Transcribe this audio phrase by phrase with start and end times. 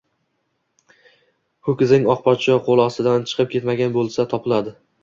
[1.69, 4.79] Ho‘kizing oq poshsho qo‘l ostidan chiqib ketmagan bo‘lsa, topiladi